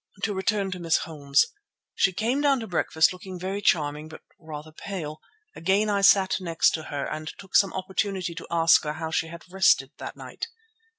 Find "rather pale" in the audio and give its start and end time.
4.39-5.21